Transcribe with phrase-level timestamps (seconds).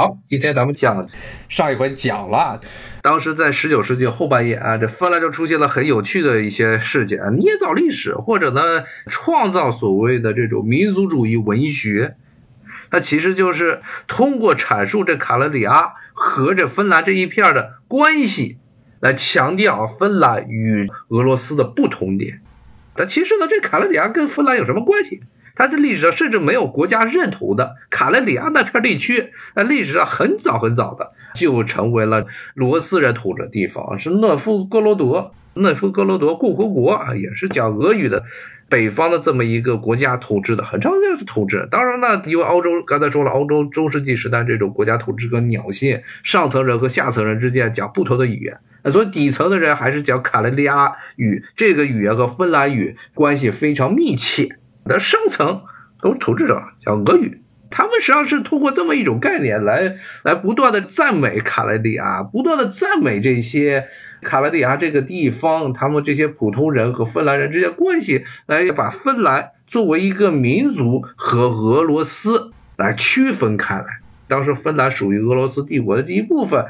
[0.00, 1.08] 好，今天咱们讲，
[1.48, 2.60] 上一回讲了，
[3.02, 12.14] 当时在十九世纪后半叶啊，这芬兰就出现了很有趣的一些事件啊，捏造历史或者呢创造所谓的这种民族主义文学，
[12.92, 18.58] 那其实就是通过阐述这卡勒里亚和这芬兰这一片的关系，
[19.00, 22.40] 来强调芬兰与俄罗斯的不同点。
[22.96, 25.22] 那其实呢，这卡勒里亚跟芬兰有什么关系？
[25.58, 38.22] 它这历史上甚至没有国家认同的卡莱里亚那片地区，在历史上很早很早的就成为了罗斯人统治的地方，是诺夫哥罗德、诺夫哥罗德共和国啊，也是讲俄语的
[38.68, 41.66] 北方的这么一个国家统治的很长时间的统治。
[41.70, 48.58] 当然呢，因为欧洲刚才说了，欧洲中世纪时代这种国家统治跟鸟性，上层人和下层人之间讲不同的语言，
[48.92, 54.57] 所以底层的人还是讲卡莱利亚语，这个语言和芬兰语关系非常密切。
[54.88, 55.62] 的上层
[56.02, 63.86] 都统治者，讲俄语，他们实际上是通过这么一种概念来来不断的赞美卡莱利亚，不断的赞美这些
[64.22, 73.86] 卡莱利亚这个地方，他们这些普通人和芬兰人之间关系，来把芬兰作为一个民族和俄罗斯来区分开来。
[74.26, 76.64] 当时芬兰属于俄罗斯帝国的一部分。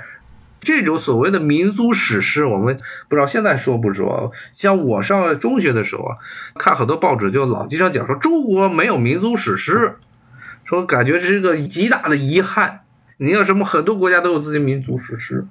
[0.61, 2.79] 这种所谓的民族史诗，我们
[3.09, 4.33] 不知道现在说不说。
[4.55, 6.17] 像我上中学的时候啊，
[6.57, 9.97] 看很多报纸就老经常讲说中国没有民族史诗，
[10.65, 12.81] 说感觉是一个极大的遗憾。
[13.19, 15.47] 你要什么很多国家都有自己民族史诗，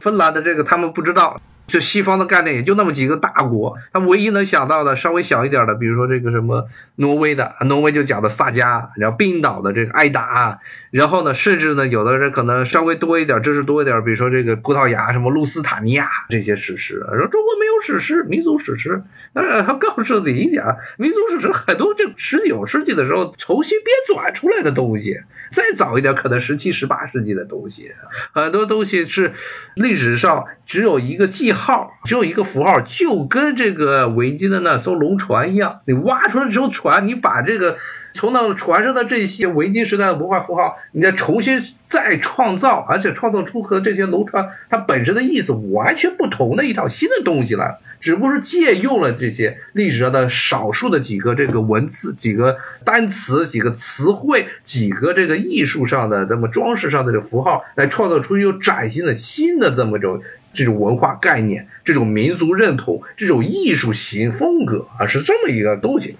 [0.00, 1.40] 芬兰的这个他们不知道。
[1.72, 20.62] 就西方的概念也就那么几个大国，他唯一能想到的稍微小一点的，比如说这个什么挪威的，挪威就讲的萨迦，然后冰岛的这个艾达，然后呢，甚至呢，有的人可能稍微多一点，知识多一点，比如说这个葡萄牙什么路斯塔尼亚这些史诗，说中国没有史诗，民族史诗，呃，他告诉你一点，
[20.98, 25.20] 民族史诗很多这十九世纪的时候重新编纂出来的东西。
[25.50, 27.92] 再早一点，可能十七、十八世纪的东西，
[28.32, 29.34] 很多东西是
[29.74, 35.80] 历史上只有一个记号，号只有一个符号，就跟这个维京的那艘龙船一样。
[35.86, 37.76] 你挖出来这艘船，你把这个
[38.14, 47.78] 从那船上的这些维京时代的文化符号，你再重新再创造，而且创造出和这些龙船它本身的意思完全不同的一套新的东西来。
[48.00, 60.20] 只不过是借用了这些历史上的少数的几个这个文字、几个单词、几个词汇、几个这个艺术上的这么装饰上的这符号，来创造出一种崭新的新的这么种
[60.52, 66.16] 这种文化概念、这种民族认同、这种艺术型风格啊，是这么一个东西。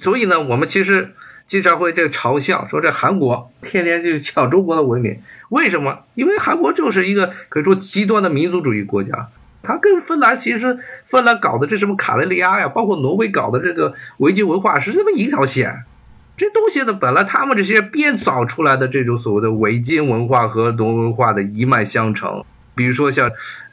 [0.00, 1.12] 所以呢，我们其实
[1.46, 5.20] 经常会这嘲笑说，这韩国天天就抢中国的文明，
[5.50, 6.00] 为什么？
[6.14, 9.28] 因为韩国就是一个可以说极端的民族主义国家。
[9.62, 15.84] 它跟芬兰其实，芬兰搞的这什么卡累利亚呀，包括挪威搞的这个维京文化是这么一条线。
[16.36, 22.44] 这东西呢，本来他们这些编造出来的这种所谓的维京文化和挪文化的一脉相承。
[22.74, 23.30] 比如说像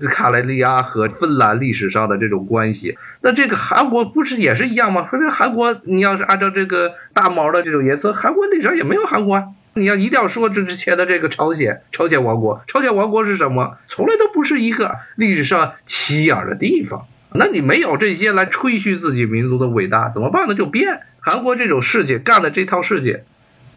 [0.10, 5.08] 卡雷利亚和芬兰历史上的这种关系，那这个韩国不是也是一样吗？
[5.10, 9.44] 说这韩国，你要是按照这个大毛的这种颜色，韩国历史上也没有韩国啊。
[9.74, 13.78] 你要一定要说这之前的这个朝鲜，朝鲜王国，朝鲜王国是什么？
[13.88, 17.08] 从来都不是一个历史上起眼的地方。
[17.34, 20.54] 那你没有这些来吹嘘自己民族的伟大，怎么办呢？
[20.54, 21.02] 就变。
[21.22, 23.20] 韩国这种事情干的这套事情，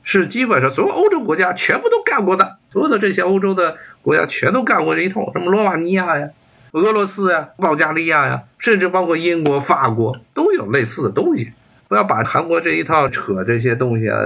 [0.05, 6.29] 是基本上所有欧洲国家全部都干过的，所有的这些欧洲的国家全都干过这一套，什么罗马尼亚呀、
[6.71, 11.53] 俄罗斯呀、保加利亚呀，甚至包括英国、法国都有类似的东西。
[11.89, 14.21] 不要把韩国这一套扯这些东西啊。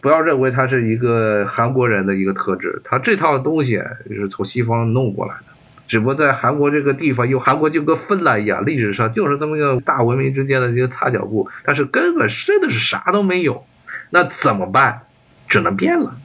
[0.00, 5.46] 不要认为它是一个韩国人的一个特质，它这套东西是从西方弄过来的，
[5.88, 13.64] 只不过在韩国这个地方，因为韩国就跟芬兰一样，历史上就是这么一个大文明之间的一个擦脚布，但是根本真的是啥都没有，
[14.10, 15.00] 那怎么办？
[15.48, 16.16] 只能变了。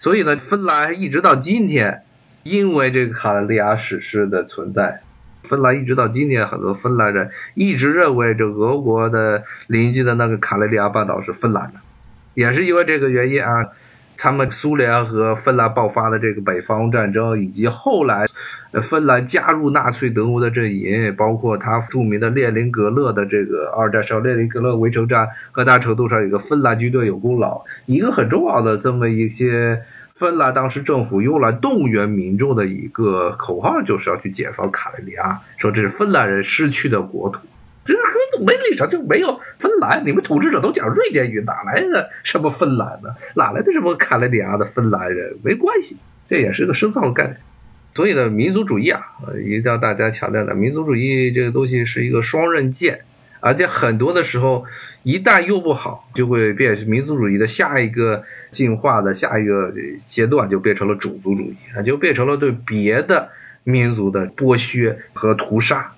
[0.00, 2.02] 所以呢，芬兰一直到今天，
[2.42, 5.02] 因为这个卡累利亚史诗的存在，
[5.42, 11.80] 芬兰一直到今天，很多芬兰人一直认为这俄国的邻居的那个卡累利亚半岛是芬兰的。
[12.34, 13.66] 也是因为这个原因啊，
[14.22, 18.26] 他们苏联和芬兰爆发的这个北方战争，以及后来，
[18.82, 27.64] 芬兰加入纳粹德国的阵营，包括他著名的列宁格勒的这个二战时列宁格勒围城战，很大程度上有个芬兰军队有功劳。
[27.86, 29.80] 一个很重要的这么一些，
[30.14, 37.40] 芬兰当时政府用来动员民众的一个口号，就是要去解放卡累利亚，说这是芬兰人失去的国土。
[37.84, 43.10] 这个没立场就没有芬兰，你们统治者都讲瑞典语，哪来的什么芬兰呢？
[43.36, 45.36] 哪来的什么卡莱利亚的芬兰人？
[45.42, 45.96] 没关系，
[46.28, 47.36] 这也是个深造的概念。
[47.94, 49.02] 所以呢，民族主义啊，
[49.44, 53.00] 一定要大家强调的，民族主义这个东西是一个双刃剑
[53.40, 54.64] 而且很多的时候，
[55.02, 59.72] 一旦用不好，就会变民族主义的下一个进化的下一个
[60.06, 63.30] 阶段，就变成了种族主义啊，就变成了对别的
[63.64, 65.90] 民族的剥削和屠杀。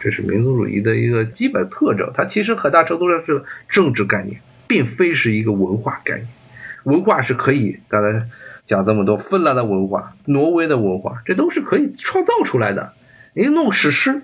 [0.00, 2.10] 这是民族主义的一个基本特征。
[2.14, 6.28] 它其实很大程度上是政治概念，并非是一个文化概念。
[6.84, 8.26] 文化是可以，刚才
[8.66, 12.92] 讲这么多，芬兰的文化、挪威的文化，这都是可以创造出来的。
[13.34, 14.22] 你弄史诗。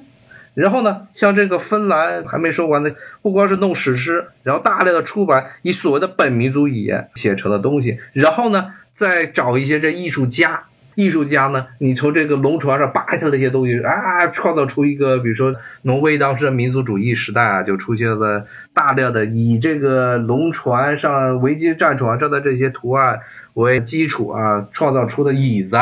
[0.55, 2.93] 然后呢，像这个芬兰还没说完呢，
[3.23, 23.21] 不光是弄史诗，然后大量的出版以所谓的本民族语言写成的东西，然后呢，再找一些这艺术家，艺术家呢，你从这个龙船上扒下来一些东西啊，创造出一个，比如说挪威当时的民族主义时代啊，就出现了大量的以这个龙船上维京战船上的这些图案
[23.55, 25.79] 为基础啊，创造出的椅子，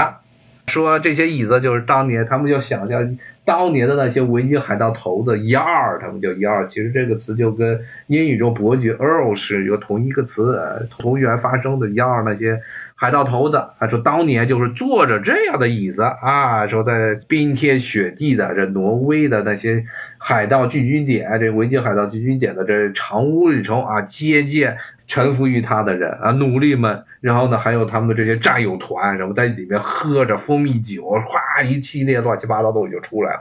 [0.66, 3.18] 说这些椅子就是当年他们就想象。
[3.44, 12.60] 当年的那些维京海盗头子 yar，他们叫 yar，其实这个词就跟英语中伯爵 earl 是有同一个词，同源发生的 yar 那些
[13.02, 19.84] 海盗头子，他说当年就是坐着这样的椅子啊，说在冰天雪地的这挪威的那些
[20.18, 24.78] 海盗聚居点，这维京海盗聚居点的这长屋里头啊，接见。
[25.08, 33.40] 臣服于他的人啊，奴隶们，然后呢，还有他们的这些战友团，什么在里面喝着蜂蜜酒，哗，一系列乱七八糟东西就出来了。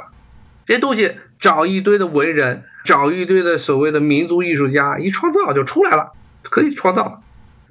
[0.66, 7.22] 这东西找一堆的文人，找一堆的所谓的民族艺术家，一创造就出来了，可以创造。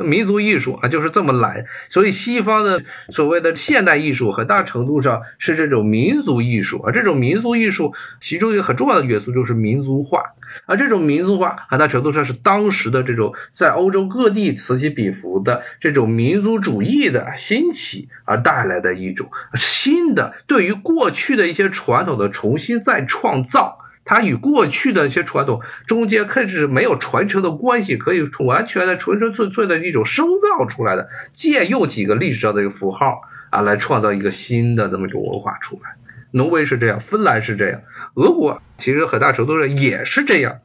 [0.05, 1.67] 民族艺术啊，就是这么来。
[1.89, 6.93] 所以西方的所谓的现代艺术，很大程度上是这种民族艺术啊。
[6.93, 10.23] 这种民族艺术其中一个很重要的元素就是民族化。
[10.67, 23.80] 而这种民族化，很大程度上是当时的这种在欧洲各地此起彼伏的这种民族主义的兴起而带来的一种新的对于过去的一些传统的重新再创造。
[24.11, 33.21] 它与过去的一些传统中间甚至没有传承的关系，可以完全的纯纯粹粹的一种生造出来的，借用几个历史上的一个符号
[33.51, 35.93] 啊，来创造一个新的这么一种文化出来。
[36.33, 37.83] 挪威是这样，芬兰是这样。
[38.15, 40.59] 俄国其实很大程度上也是这样，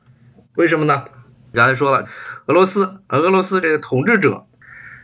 [0.56, 1.04] 为什么呢？
[1.54, 2.08] 刚才说了，
[2.48, 4.48] 俄罗斯，俄罗斯这个统治者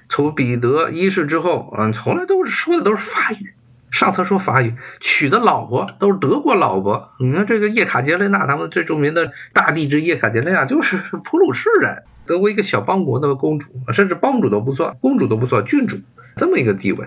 [0.09, 3.53] 从彼得一世之后，嗯，从来都是说的都是法语，
[3.91, 7.11] 上册说法语，娶的老婆都是德国老婆。
[7.19, 15.97] 你看这个叶卡捷琳娜，他们最著名的大帝之叶卡捷琳娜就是普鲁士人，德国一个小邦国的公主，甚至邦主都不算，公主都不算，郡主
[16.37, 17.05] 这么一个地位。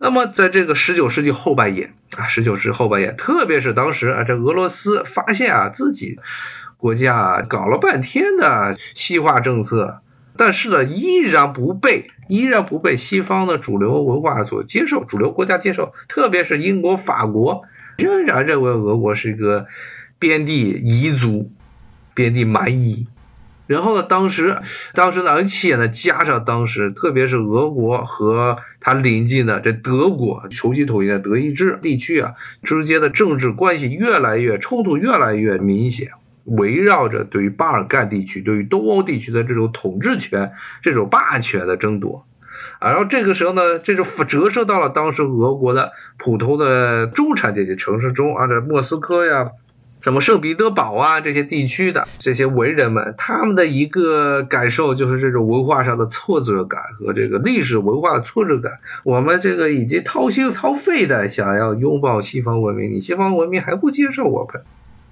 [0.00, 6.20] 那么，在这个十九世纪后半叶啊，十九世纪后半叶，特别是当时啊，这俄罗斯发现啊，自己
[6.76, 10.02] 国家搞了半天的西化政策，
[10.38, 17.62] 但是呢，依然不被依然不被西方的主流文化所接受，主流国家接受，特别是英国、法国，
[17.96, 19.66] 仍然认为俄国是一个
[20.18, 21.50] 边地彝族、
[22.14, 23.06] 边地蛮夷。
[23.66, 24.02] 然后呢？
[24.02, 24.62] 当时，
[24.94, 32.32] 当时呢，而且呢，加上当时，特别是俄国和它邻近的这德国重新统一的德意志地区啊
[32.62, 36.12] 之间的政治关系越来越冲突，越来越明显，
[36.56, 40.52] 围绕着对于巴尔干地区、对于东欧地区的这种统治权、
[40.82, 42.24] 这种霸权的争夺。
[42.80, 49.50] 然后这个时候呢，这就折射到了当时俄国的普通的中产阶级城市中啊，这莫斯科呀。
[50.00, 58.74] 什么圣彼得堡啊，这些地区的这些文人们，他们的一个感受就是这种文化上的挫折感和这个历史文化的挫折感。
[59.02, 64.62] 我们这个已经掏心掏肺的想要拥抱西方文明，你西方文明还不接受我们，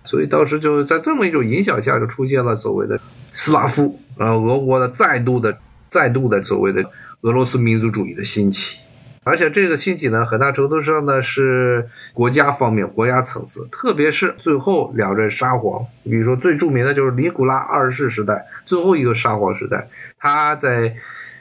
[0.07, 2.99] 所以当时就是在这么一种影响下，就出现了所谓的
[3.33, 5.59] 斯拉夫，呃，俄国的再度的、
[5.89, 6.83] 再度的所谓的
[7.21, 8.79] 俄罗斯民族主义的兴起。
[9.25, 20.97] 而且这个兴起呢，很大程度上呢是国家方面、国家层次，特别是最后两任沙皇，比如说最著名的就是尼古拉二世时代最后一个沙皇时代，他在。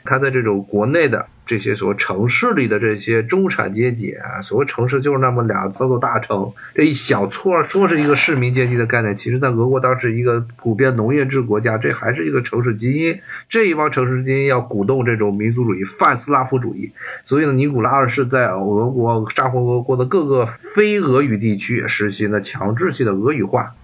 [0.06, 13.20] 他在这种国内的这些所谓城市里的这些中产阶级啊，所谓城市就是那么两三座大城，这一小撮说是一个市民阶级的概念，其实在俄国当时一个普遍农业制国家，这还是一个城市基因。
[13.48, 16.92] 这一帮城市基因要鼓动这种民族主义、泛斯拉夫主义，
[17.24, 23.74] 所以呢，尼古拉二世在俄国沙皇俄国的各个非俄语地区实行了强制性的俄语化，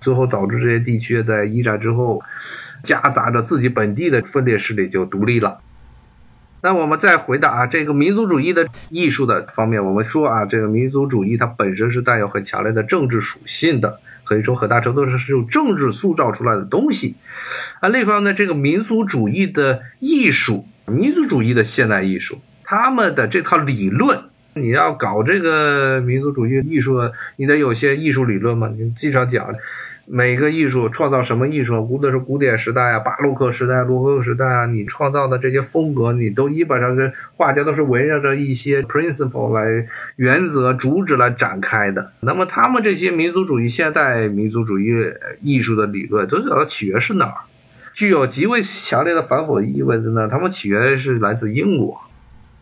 [0.00, 2.22] 最后导致这些地区在一战之后
[2.82, 5.60] 夹杂着自己本地的分裂势力就独立了。
[6.62, 17.16] 那我们再回到啊，这个民族主义的艺术的方面，我们说啊，这个民族主义它本身是带有很强烈的政治属性的，可以说很大程度上是用政治塑造出来的东西。
[17.80, 29.54] 啊，另一方面呢，这个民族主义的艺术，民族主义的现代艺术，他们的这套理论，你要搞这个民族主义艺术，你得有些艺术理论嘛，你经常讲。
[30.12, 39.86] 每个艺术创造什么艺术，无论是古典时代啊、巴洛克时代、罗可时代啊，你创造的这些风格，你都基本上是画家都是围绕着一些 principle 来
[40.16, 42.10] 原则、主旨来展开的。
[42.18, 44.92] 那么他们这些民族主义、现代民族主义
[45.42, 47.34] 艺术的理论，都是起源是哪儿？
[47.92, 50.26] 具有极为强烈的反讽意味的呢？
[50.26, 52.00] 他们起源是来自英国，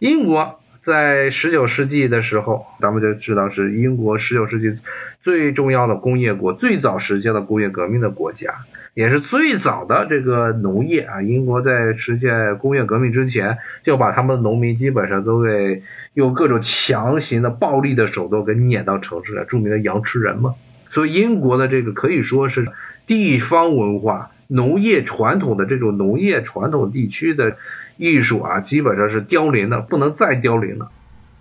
[0.00, 0.60] 英国。
[0.88, 4.74] 在十九世纪的时候，咱们就知道是英国十九世纪
[5.20, 8.54] 最重要的工业国，最早实现了工业革命的国家，
[8.94, 11.20] 也是最早的这个农业啊。
[11.20, 15.82] 英国在实现工业革命之前，就把他们的农民基本上都给
[16.14, 20.54] 用各种强行的暴力的手段给撵到城市来，著名的羊吃人嘛。
[20.90, 22.66] 所以英国的这个可以说是
[23.06, 27.58] 地方文化、农业传统的这种农业传统地区的。
[27.98, 30.88] 艺术啊，基本上是凋零的，不能再凋零了，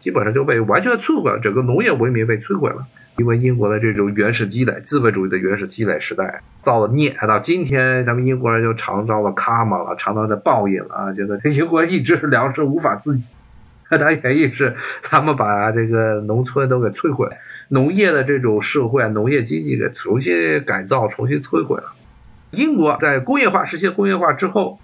[0.02, 2.86] 基本上就被完全摧毁了，整个农业文明被摧毁了。
[3.18, 11.14] 因为英国的这种原始积累，资本主义的原始积累时代造了孽，到今天咱们英国人就尝到了卡玛了，尝到了报应了啊！
[11.14, 13.18] 觉得英国一直是粮食无法自
[13.90, 17.28] 给，它原因是他们把这个农村都给摧毁，
[17.70, 21.94] 农业的这种社会、农业经济给重新改造、重新摧毁了。
[22.52, 24.80] 英国在工业化实现工业化之后。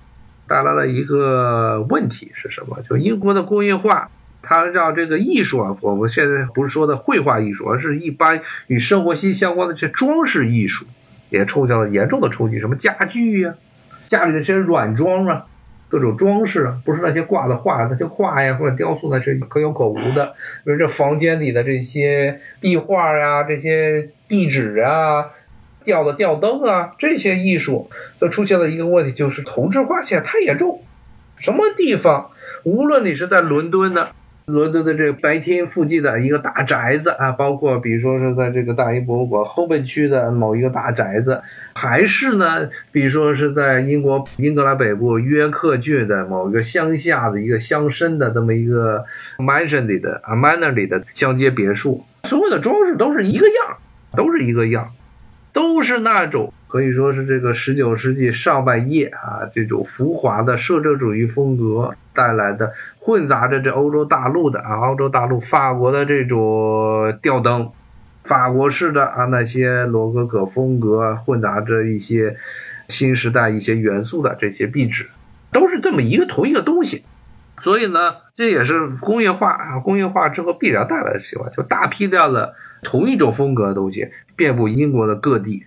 [0.47, 2.81] 带来了一个问题是什么？
[2.87, 4.09] 就英国的工业化，
[4.41, 10.85] 它让这个艺术啊，我们现在不是说的绘画艺术，而是一般与生活息息相关的这装饰艺术，
[11.29, 12.59] 也受到了严重的冲击。
[12.59, 13.55] 什么家具呀，
[14.09, 15.45] 家里的这些软装啊，
[15.87, 20.35] 各种装饰啊，不是那些挂的画，那些画呀或者雕塑那是可有可无的。
[20.65, 25.31] 比如这房间里的这些壁画呀，这些壁纸啊。
[25.83, 30.81] 吊的吊灯啊，这些艺术都出现了一个问题，就是同质化现在太严重。
[31.37, 32.31] 什么地方，
[32.63, 34.11] 无论你是在伦敦的，
[34.45, 41.41] 伦敦的这个白天附近的一个大宅子啊，包括比如说是在这个大英博物馆后半区的某一个大宅子，
[41.75, 49.03] 还是呢，比如说是在英国英格兰北部约克郡的某一个乡下的一个乡绅的这么一个
[49.39, 53.77] mansion 里的啊 manor 里的乡间别墅，所有的装饰都是一个样，
[54.15, 54.91] 都是一个样。
[55.53, 67.69] 都是那种可以说是这个十九世纪上半叶啊，这种浮华的社会主义风格带来的，混杂着这欧洲大陆的啊，欧洲大陆法国的这种吊灯，
[68.23, 72.35] 法国式的啊那些罗可可风格，混杂着一些
[72.87, 75.05] 新时代一些元素的这些壁纸，
[75.51, 77.03] 都是这么一个同一个东西。
[77.61, 82.55] 所以呢，这也是工业化啊，工业化之后必然带来的情况，就大批量的。
[82.83, 85.65] 同一种风格的东西遍布英国的各地，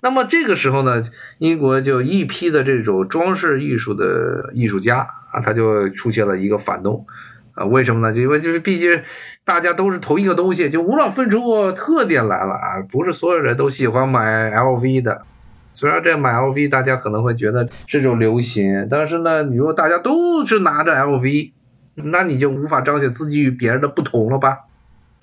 [0.00, 1.04] 那么这个时候呢，
[1.38, 7.06] 英国就一批的这种装饰艺术的艺术家啊，他就出现了一个反动
[7.54, 8.16] 啊，为什么呢？
[8.16, 9.02] 因为就是毕竟
[9.44, 15.22] 大家都是同一个东西，就无法分出特点来了啊，不是所有人都喜欢买 LV 的，
[15.72, 21.52] 虽然这买 LV 大家可能会觉得这种流行，但是呢，你如果大家都是拿着 LV，
[21.96, 24.58] 那你就无法彰显自己与别人的不同了吧？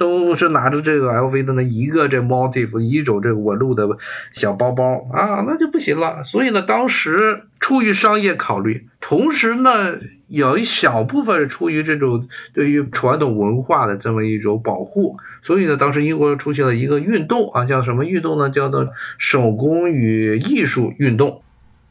[0.01, 3.87] 都是拿着这个 LV 的那一个这 motif 一种这个纹路的
[4.33, 6.23] 小包包啊，那就不行了。
[6.23, 15.17] 所以呢，当时出于商业考虑，同时呢，有一小部分是出于这种对于传统文化的这么一种保护。
[15.43, 18.49] 所以呢，当时英国出现了一个运动啊，叫什么运动呢？
[18.49, 18.89] 叫做
[19.19, 21.43] 手工与艺术运动。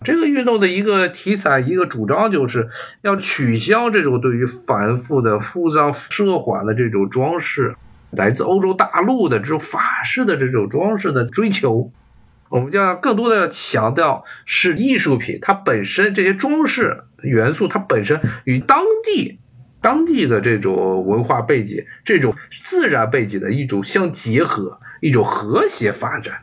[0.02, 2.71] 这个运动的一个题材、一个主张，就是
[3.02, 7.76] 要取消这种对于繁复的、复杂、奢华的这种装饰。
[8.11, 11.93] 来自欧洲大陆的这种法式的这种装饰的追求，
[12.49, 19.38] 我们就要更多的要强调是艺术品，它本身这些装饰元素，它本身与当地
[19.81, 26.43] 当地的这种文化背景、这种自然背景的一种相结合，一种和谐发展。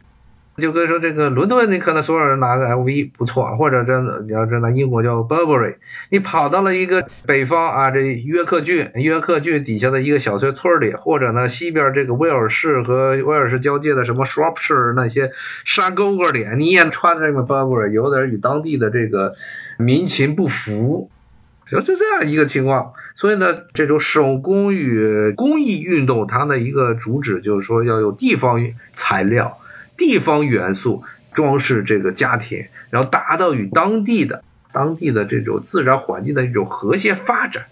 [0.58, 5.76] 就跟说这个伦敦，你可能所有人拿个 LV 不错，或者这你要这拿英国叫 Burberry，
[6.10, 15.32] 你跑到了一个北方啊，这约克郡，约克郡底下的一个小村村里，或者呢西边这个威尔士和威尔士交界的什么 Shropshire 那些
[15.64, 19.36] 山沟沟里，你也穿这个 Burberry，有点与当地的这个
[19.78, 21.12] 民情不符，
[21.68, 22.94] 就就这样一个情况。
[23.16, 23.46] 所以呢，
[23.76, 28.60] 这种手工与工艺运动，它的一个主旨就是说要有地方
[28.92, 29.60] 材料。
[29.98, 37.66] 地方元素装饰这个家庭，然后达到与当地的、当地的这种自然环境的一种和谐发展，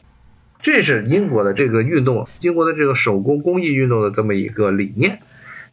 [0.62, 5.20] 这是英国的这个运动，英国的这个手工工艺运动的这么一个理念。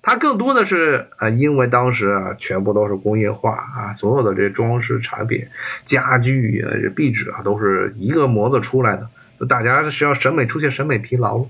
[0.03, 5.47] 它更多的是啊，因为当时啊，全部都是工业化啊，所有的这些装饰产品、
[5.85, 9.09] 家具啊、这壁纸啊，都是一个模子出来的，
[9.47, 11.47] 大家是要审美出现审美疲劳了，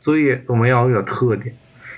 [0.00, 1.56] 所以我们要有特点，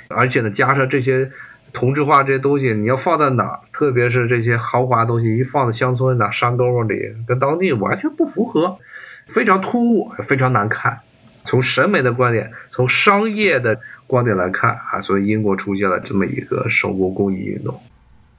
[0.09, 1.31] 而且呢，加上这些。
[1.73, 3.61] 同质化这些东西，你要放在哪？
[3.73, 8.79] 特别是这些豪华东西，一放在乡村哪山沟里，跟当地完全不符合，
[9.27, 11.01] 非常突兀，非常难看。
[11.45, 17.81] 从审美的观点，从商业的观点来看啊，所以英国出现了这么一个手工工艺运动。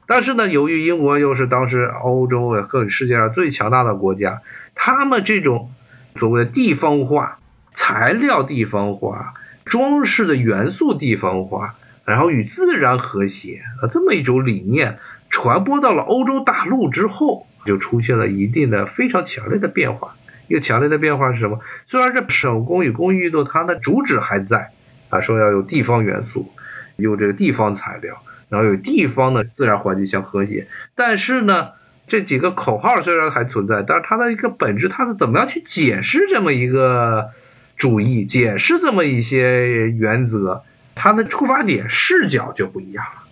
[0.05, 4.41] 但是呢，由于英国又是当时欧洲和世界上最强大的国家，
[4.75, 5.71] 他们这种
[6.15, 7.39] 所谓的地方化、
[7.73, 9.33] 材料地方化、
[9.63, 11.75] 装饰的元素地方化。
[12.11, 14.99] 然后与自然和谐啊，这么一种理念
[15.29, 20.15] 传播到了欧洲大陆之后，就出现了一定的非常强烈的变化。
[20.49, 21.61] 一个强烈的变化是什么？
[21.85, 24.71] 虽然这手工与工艺运动它的主旨还在
[25.09, 26.51] 啊，说要有地方元素，
[26.97, 30.67] 有这个地方材料，然后有地方的自然环境相和谐。
[30.93, 31.69] 但是呢，
[32.07, 37.29] 这几个口号虽然还存在，但是它的一个本质，它是怎么样去解释这么一个
[37.77, 40.63] 主义，解释这么一些原则？
[41.03, 43.23] 它的出发点视角就不一样了。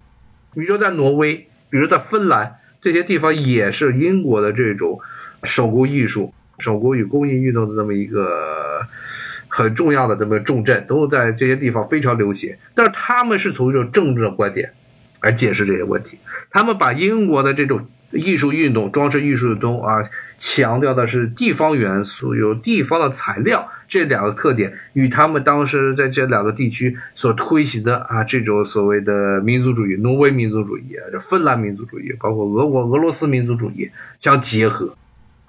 [0.55, 4.99] 比如说在挪威，比如在芬兰这些地方，也是英国的这种
[5.43, 8.87] 手工艺术、手工与工艺运动的这么一个
[9.47, 12.57] 很重要的这么重镇，都在这些地方非常流行。
[12.73, 14.73] 但是他们是从一种政治的观点
[15.21, 16.17] 来解释这些问题，
[16.49, 17.87] 他们把英国的这种。
[18.11, 34.95] 艺术运动、装饰艺术中啊，强调的是地方元素，有地方的材料这两个特点，与他们当时在这两个地区所推行的啊这种所谓的民族主义，挪威民族主义、这芬兰民族主义，包括俄国、俄罗斯民族主义相结合。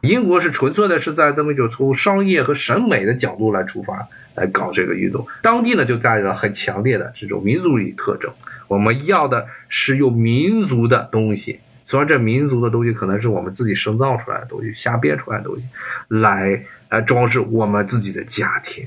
[0.02, 8.32] 英国是纯粹的是在这么一种从商业和审美的角度来出发来搞这个运动，当地呢就带着很强烈的这种民族主义特征。
[8.68, 11.60] 我们要的是有民族的东西。
[11.90, 15.64] 虽然这民族的东西可能是我们自己生造出来的东西，瞎编出来的东西，
[16.06, 18.86] 来来装饰我们自己的家庭，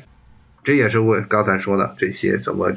[0.64, 2.72] 这也是我刚才说的这些怎么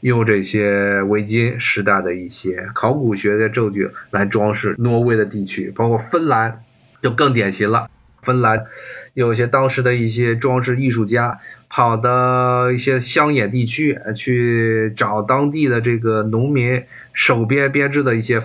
[0.00, 6.62] 用这些维京时代的一些考古学的证据来装饰挪威的地区，包括芬兰
[7.02, 7.90] 就更典型了。
[8.22, 8.64] 芬兰
[9.12, 18.42] 有些当时的一些装饰艺术家跑到一些乡野地区去找当地的这个农民手编编织的一些。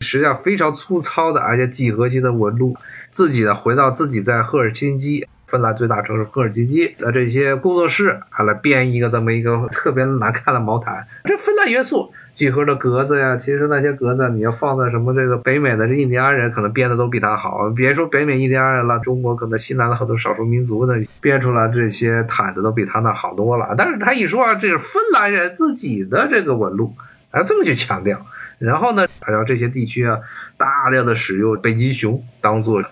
[0.00, 2.76] 实际上非常粗糙的，而且几何形的纹路。
[3.10, 11.06] 自己呢，回到自己在赫尔辛基，芬兰最大城市赫尔辛基的这些工作室，还来编一个这么一个特别难看的毛毯。
[11.24, 17.70] 这芬兰元素，几何的格子呀，其实那些格子你要放在什么这个北美的印第安人，可能编的都比他好。
[17.70, 23.74] 别说北美印第安人了，中国可能西南的很多少数民族的编出来这些毯子都比他那好多了。
[23.76, 26.94] 但是他一说啊，这是芬兰人自己的这个纹路，
[27.30, 28.24] 啊，这么去强调。
[28.58, 30.18] 然后呢，还让这些地区啊，
[30.56, 32.84] 大量的使用北极熊当做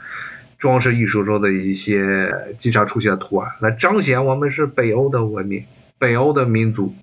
[0.58, 5.64] 装饰艺术中的一些经常出现的图案，来彰显我们是北欧的文明、
[5.98, 6.94] 北欧的民族。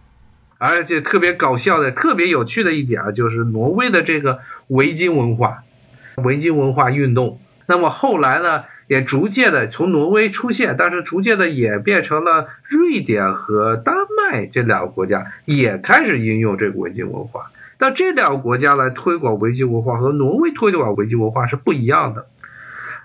[0.58, 5.66] 而且特别搞笑的、特别有趣的一点啊，就是挪威的这个维京文化、
[6.24, 7.42] 维京文化运动。
[7.66, 17.52] 那么后来呢，也逐渐的从挪威出现，但是逐渐的也变成了瑞典和丹麦这两个国家也开始应用这个维京文化。
[17.84, 22.26] 那这两个国家来推广维京文化和挪威推广维京文化是不一样的。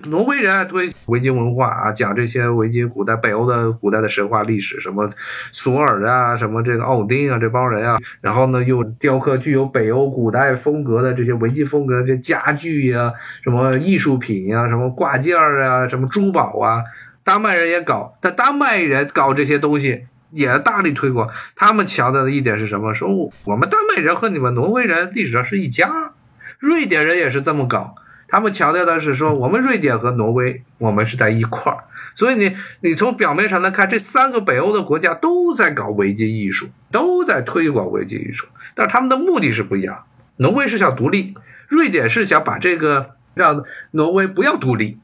[0.07, 5.11] 挪威人爱推维京文化啊，讲这些维京古代北欧的古代的神话历史，什么
[5.51, 13.13] 索尔啊，什么这个奥丁啊，这帮人啊，然后呢又雕刻具有北欧古代风格的这些维京风格的这家具呀，
[13.43, 16.85] 什么艺术品呀，什么挂件啊，什么珠宝啊，
[17.25, 20.07] 丹麦人也搞，但丹麦人搞这些东西。
[20.31, 22.95] 也大力推广，他们强调的一点是什么？
[22.95, 23.09] 说
[23.45, 26.13] 我们丹麦人和你们挪威人历史上是一家，
[26.59, 27.95] 瑞典人也是这么搞。
[28.29, 31.85] 他们强调的是说，我们瑞典和挪威，我们是在一块儿。
[32.15, 40.05] 所以你你从表面上来看，这三个北欧的国家都在搞维京艺术，都在推广维京艺术，但是他们的目的是不一样。
[40.37, 41.35] 挪威是想独立，
[41.69, 44.99] 瑞典是想把这个让挪威不要独立。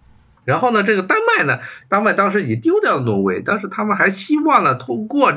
[0.45, 5.33] 然后呢，这个丹麦呢，丹麦当时已经丢掉了挪威，但是他们还希望呢，通过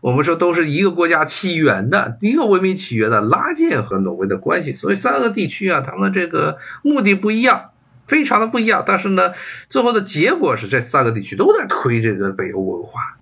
[0.00, 4.74] 我们说都是一个国家起源的一个文明起源的拉近和挪威的关系。
[4.74, 7.70] 所以三个地区啊，他们这个目的不一样，
[8.06, 8.82] 非常的不一样。
[8.86, 9.32] 但是呢，
[9.68, 13.16] 最后的结果是这三个地区都在推这个北欧文化，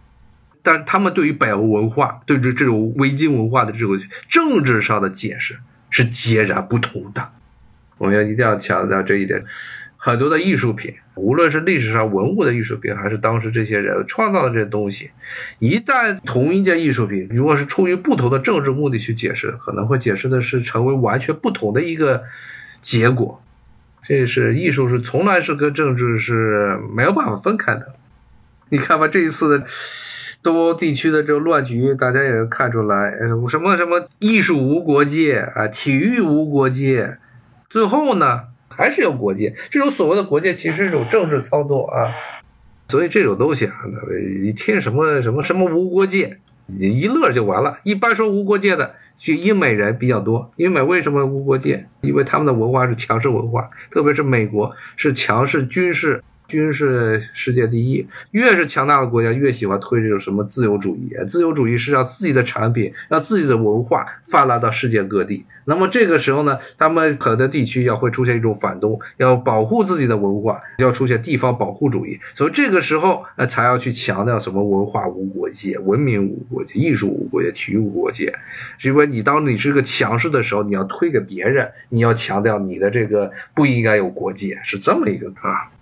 [0.62, 5.58] 但是他们对于北欧文化，对于这种维京文化的这种政治上的解释
[5.90, 7.28] 是截然不同的。
[7.98, 9.44] 我们要一定要强调这一点。
[9.96, 15.10] 很多的艺术品，无论是历史上文物的艺术品，还是当时这些人创造的这些东西，
[15.58, 22.24] 一旦同一件艺术品，如果是出于不同的政治目的去解释，可能会解释的是成为完全不同的一个
[22.82, 23.42] 结果。
[24.06, 27.94] 这是艺术是从来是跟政治是没有办法分开的。
[28.68, 29.66] 你看吧，这一次的
[30.42, 33.12] 东欧地区的这个乱局，大家也能看出来，
[33.48, 37.16] 什么什么艺术无国界啊，体育无国界，
[37.70, 38.42] 最后呢
[38.76, 39.54] 还是有国界。
[39.70, 42.12] 这种所谓的国界，其实是一种政治操作啊。
[42.88, 43.72] 所以这种东西啊，
[44.42, 47.78] 你听什么什么什么无国界，你一乐就完了。
[47.82, 50.52] 一般说无国界的，就英美人比较多。
[50.56, 51.86] 英美为什么无国界？
[52.02, 56.22] 因为他们的文化是强势文化，特别是美国是强势军事。
[56.48, 61.12] 军事世界第一，越是强大的国家越喜欢推这种什么自由主义。
[61.28, 65.44] 自由主义是让自己的产品、让自己的文化泛滥到世界各地。
[65.68, 72.20] 那么这个时候呢，他们很多地区要会出现一种反动，要保护自己的文化，要出现地方保护主义。
[72.36, 78.32] 所以这个时候，呃，才要去强调什么文化无国界、文明无国界、艺术无国界、体育无国界。
[78.84, 85.72] 因为你当你是个强势的时候，你要推给别人，你要强调你的这个不应该有国界，是这么一个啊。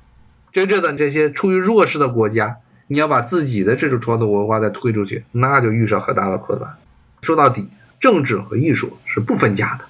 [0.55, 6.77] 真正的这些处于弱势的国家，你要把自己的这种传统文化再推出去，那就遇上很大的困难。
[7.23, 9.85] 说到底，政治和艺术是不分家的。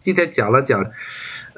[0.00, 0.84] 今天讲了讲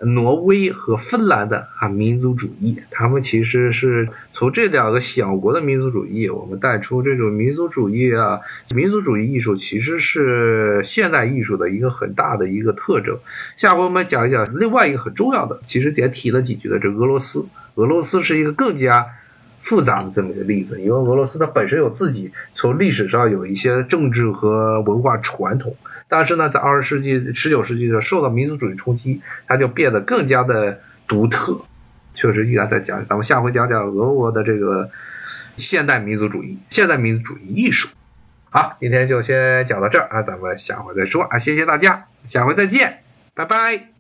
[0.03, 8.41] 挪威和芬兰的啊民族主义，他们其实是从这两个小国的民族主义，我们带出这种民族主义啊，
[8.75, 13.17] 民族主义艺术其实是现代艺术的一个很大的一个特征。
[13.57, 17.47] 下回我们讲一讲另外一个很重要的，其实也提了几句的，这俄罗斯。
[17.77, 19.07] 俄罗斯是一个更加
[19.61, 25.75] 复杂的这么一个例子，因为俄罗斯它本身有自己从历史上有一些政治和文化传统，
[26.09, 31.65] 但是呢，在二十世纪、十九世纪的受到民族主义冲击，它就变得更加的独特。
[32.15, 34.91] 确实，依然在讲，咱们下回讲讲俄国的这个
[35.57, 37.89] 现代民族主义、现代民族主义艺术。
[38.51, 43.03] 好，今天就先讲到这儿啊，咱们下回再说啊，谢谢大家，下回再见，
[43.35, 43.94] 拜拜。